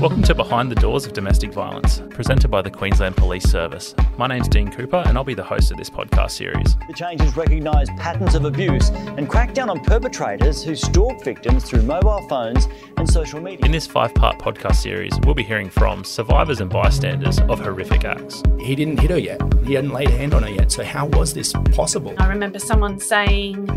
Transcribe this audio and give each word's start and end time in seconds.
Welcome 0.00 0.22
to 0.22 0.34
Behind 0.36 0.70
the 0.70 0.76
Doors 0.76 1.06
of 1.06 1.12
Domestic 1.12 1.52
Violence, 1.52 2.00
presented 2.10 2.52
by 2.52 2.62
the 2.62 2.70
Queensland 2.70 3.16
Police 3.16 3.42
Service. 3.42 3.96
My 4.16 4.28
name's 4.28 4.46
Dean 4.46 4.70
Cooper, 4.70 5.02
and 5.04 5.18
I'll 5.18 5.24
be 5.24 5.34
the 5.34 5.42
host 5.42 5.72
of 5.72 5.76
this 5.76 5.90
podcast 5.90 6.30
series. 6.30 6.76
The 6.86 6.94
changes 6.94 7.36
recognise 7.36 7.88
patterns 7.98 8.36
of 8.36 8.44
abuse 8.44 8.90
and 8.90 9.28
crack 9.28 9.54
down 9.54 9.68
on 9.68 9.80
perpetrators 9.80 10.62
who 10.62 10.76
stalk 10.76 11.24
victims 11.24 11.64
through 11.64 11.82
mobile 11.82 12.24
phones 12.28 12.68
and 12.96 13.10
social 13.10 13.40
media. 13.40 13.66
In 13.66 13.72
this 13.72 13.88
five 13.88 14.14
part 14.14 14.38
podcast 14.38 14.76
series, 14.76 15.18
we'll 15.24 15.34
be 15.34 15.42
hearing 15.42 15.68
from 15.68 16.04
survivors 16.04 16.60
and 16.60 16.70
bystanders 16.70 17.40
of 17.40 17.58
horrific 17.58 18.04
acts. 18.04 18.44
He 18.60 18.76
didn't 18.76 19.00
hit 19.00 19.10
her 19.10 19.18
yet. 19.18 19.40
He 19.64 19.74
hadn't 19.74 19.90
laid 19.90 20.10
a 20.10 20.16
hand 20.16 20.32
on 20.32 20.44
her 20.44 20.50
yet. 20.50 20.70
So, 20.70 20.84
how 20.84 21.06
was 21.06 21.34
this 21.34 21.52
possible? 21.72 22.14
I 22.18 22.28
remember 22.28 22.60
someone 22.60 23.00
saying, 23.00 23.68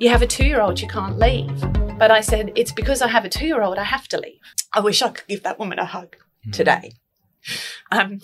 You 0.00 0.08
have 0.08 0.22
a 0.22 0.26
two 0.26 0.44
year 0.44 0.60
old, 0.60 0.80
you 0.80 0.88
can't 0.88 1.20
leave. 1.20 1.62
But 1.98 2.12
I 2.12 2.20
said, 2.20 2.52
It's 2.54 2.70
because 2.70 3.02
I 3.02 3.08
have 3.08 3.24
a 3.24 3.28
two 3.28 3.46
year 3.46 3.60
old, 3.60 3.76
I 3.76 3.84
have 3.84 4.06
to 4.08 4.20
leave. 4.20 4.38
I 4.72 4.80
wish 4.80 5.02
I 5.02 5.08
could 5.08 5.26
give 5.26 5.42
that 5.42 5.58
woman 5.58 5.80
a 5.80 5.84
hug 5.84 6.16
hmm. 6.44 6.52
today. 6.52 6.92
Um, 7.90 8.20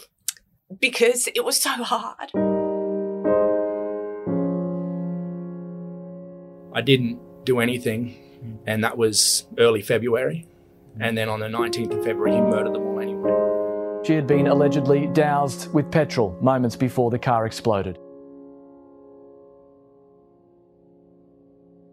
because 0.80 1.28
it 1.34 1.44
was 1.44 1.60
so 1.60 1.70
hard. 1.70 2.30
I 6.72 6.80
didn't 6.80 7.44
do 7.44 7.58
anything, 7.58 8.10
hmm. 8.10 8.56
and 8.66 8.84
that 8.84 8.96
was 8.96 9.46
early 9.58 9.82
February. 9.82 10.46
Hmm. 10.94 11.02
And 11.02 11.18
then 11.18 11.28
on 11.28 11.40
the 11.40 11.48
19th 11.48 11.98
of 11.98 12.04
February, 12.04 12.36
he 12.36 12.40
murdered 12.40 12.74
them 12.74 12.86
all 12.86 13.00
anyway. 13.00 13.32
She 14.06 14.12
had 14.12 14.28
been 14.28 14.46
allegedly 14.46 15.08
doused 15.08 15.72
with 15.74 15.90
petrol 15.90 16.38
moments 16.40 16.76
before 16.76 17.10
the 17.10 17.18
car 17.18 17.44
exploded. 17.44 17.98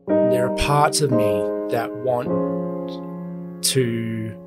There 0.07 0.47
are 0.47 0.55
parts 0.57 1.01
of 1.01 1.09
me 1.09 1.60
that 1.71 1.91
want 1.91 2.29
to 3.63 4.37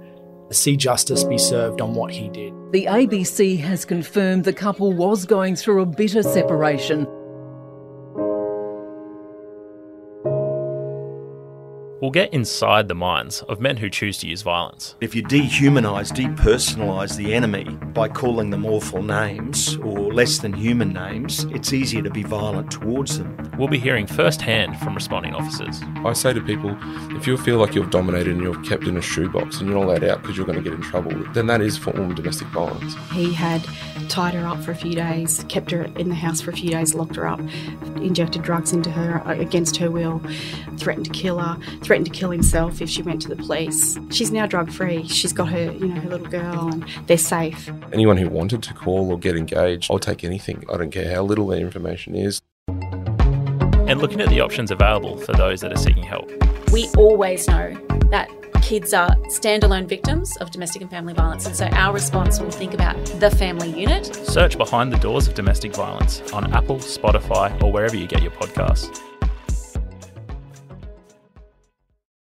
see 0.50 0.76
justice 0.76 1.24
be 1.24 1.38
served 1.38 1.80
on 1.80 1.94
what 1.94 2.10
he 2.10 2.28
did. 2.28 2.52
The 2.72 2.86
ABC 2.86 3.58
has 3.60 3.84
confirmed 3.84 4.44
the 4.44 4.52
couple 4.52 4.92
was 4.92 5.24
going 5.24 5.56
through 5.56 5.82
a 5.82 5.86
bitter 5.86 6.22
separation. 6.22 7.06
We'll 12.00 12.10
get 12.10 12.34
inside 12.34 12.88
the 12.88 12.94
minds 12.94 13.42
of 13.42 13.60
men 13.60 13.76
who 13.76 13.88
choose 13.88 14.18
to 14.18 14.26
use 14.26 14.42
violence. 14.42 14.96
If 15.00 15.14
you 15.14 15.22
dehumanise, 15.22 16.12
depersonalise 16.12 17.16
the 17.16 17.32
enemy 17.32 17.64
by 17.94 18.08
calling 18.08 18.50
them 18.50 18.66
awful 18.66 19.00
names 19.00 19.76
or 19.76 20.12
less 20.12 20.38
than 20.38 20.52
human 20.52 20.92
names, 20.92 21.44
it's 21.44 21.72
easier 21.72 22.02
to 22.02 22.10
be 22.10 22.24
violent 22.24 22.72
towards 22.72 23.18
them. 23.18 23.36
We'll 23.56 23.68
be 23.68 23.78
hearing 23.78 24.08
firsthand 24.08 24.76
from 24.80 24.96
responding 24.96 25.34
officers. 25.34 25.80
I 26.04 26.12
say 26.14 26.32
to 26.32 26.40
people, 26.40 26.76
if 27.16 27.28
you 27.28 27.36
feel 27.36 27.58
like 27.58 27.76
you're 27.76 27.86
dominated 27.86 28.32
and 28.32 28.42
you're 28.42 28.60
kept 28.64 28.84
in 28.84 28.96
a 28.96 29.02
shoebox 29.02 29.60
and 29.60 29.70
you're 29.70 29.78
not 29.78 29.88
let 29.88 30.02
out 30.02 30.20
because 30.22 30.36
you're 30.36 30.46
going 30.46 30.62
to 30.62 30.68
get 30.68 30.74
in 30.74 30.82
trouble, 30.82 31.12
then 31.32 31.46
that 31.46 31.60
is 31.60 31.78
form 31.78 32.10
of 32.10 32.16
domestic 32.16 32.48
violence. 32.48 32.96
He 33.12 33.32
had 33.32 33.64
tied 34.08 34.34
her 34.34 34.46
up 34.46 34.62
for 34.62 34.72
a 34.72 34.76
few 34.76 34.94
days, 34.94 35.44
kept 35.48 35.70
her 35.70 35.84
in 35.96 36.08
the 36.08 36.14
house 36.14 36.40
for 36.40 36.50
a 36.50 36.54
few 36.56 36.70
days, 36.70 36.94
locked 36.94 37.14
her 37.16 37.26
up, 37.26 37.40
injected 37.96 38.42
drugs 38.42 38.72
into 38.72 38.90
her 38.90 39.26
uh, 39.26 39.38
against 39.38 39.76
her 39.76 39.90
will, 39.90 40.20
threatened 40.76 41.06
to 41.06 41.12
kill 41.12 41.38
her, 41.38 41.58
threatened 41.84 42.06
to 42.06 42.12
kill 42.12 42.30
himself 42.30 42.80
if 42.80 42.88
she 42.88 43.02
went 43.02 43.22
to 43.22 43.28
the 43.28 43.36
police. 43.36 43.98
She's 44.10 44.32
now 44.32 44.46
drug 44.46 44.70
free. 44.70 45.06
She's 45.06 45.32
got 45.32 45.50
her, 45.50 45.70
you 45.72 45.88
know, 45.88 46.00
her 46.00 46.08
little 46.08 46.26
girl 46.26 46.68
and 46.72 46.84
they're 47.06 47.18
safe. 47.18 47.70
Anyone 47.92 48.16
who 48.16 48.28
wanted 48.28 48.62
to 48.64 48.74
call 48.74 49.10
or 49.10 49.18
get 49.18 49.36
engaged, 49.36 49.90
I'll 49.90 49.98
take 49.98 50.24
anything. 50.24 50.64
I 50.72 50.76
don't 50.76 50.90
care 50.90 51.14
how 51.14 51.22
little 51.22 51.46
their 51.46 51.60
information 51.60 52.14
is. 52.14 52.40
And 52.68 54.00
looking 54.00 54.20
at 54.20 54.30
the 54.30 54.40
options 54.40 54.70
available 54.70 55.18
for 55.18 55.32
those 55.32 55.60
that 55.60 55.72
are 55.72 55.76
seeking 55.76 56.04
help. 56.04 56.30
We 56.72 56.88
always 56.96 57.46
know 57.46 57.74
that 58.10 58.30
kids 58.62 58.94
are 58.94 59.14
standalone 59.26 59.86
victims 59.86 60.34
of 60.38 60.50
domestic 60.50 60.80
and 60.80 60.90
family 60.90 61.12
violence, 61.12 61.44
and 61.44 61.54
so 61.54 61.66
our 61.66 61.92
response 61.92 62.40
will 62.40 62.50
think 62.50 62.72
about 62.72 62.96
the 63.20 63.30
family 63.30 63.68
unit. 63.78 64.06
Search 64.26 64.56
Behind 64.56 64.90
the 64.90 64.96
Doors 64.96 65.28
of 65.28 65.34
Domestic 65.34 65.74
Violence 65.74 66.22
on 66.32 66.50
Apple, 66.54 66.76
Spotify, 66.76 67.62
or 67.62 67.70
wherever 67.70 67.94
you 67.94 68.06
get 68.06 68.22
your 68.22 68.32
podcasts. 68.32 68.98